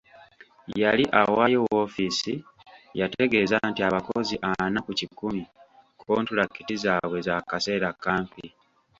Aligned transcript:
Yali 0.81 1.03
awaayo 1.21 1.59
woofiisi, 1.69 2.33
yategeeza 2.99 3.57
nti 3.69 3.81
abakozi 3.87 4.35
ana 4.51 4.79
ku 4.85 4.91
kikumi 4.99 5.43
kkontulakiti 5.99 6.73
zaabwe 6.83 7.17
za 7.27 7.35
kaseera 7.49 7.89
kampi. 8.03 8.45